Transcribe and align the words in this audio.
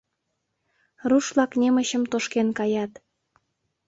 Руш-влак 1.09 1.51
немычым 1.61 2.03
тошкен 2.11 2.47
каят. 2.57 2.91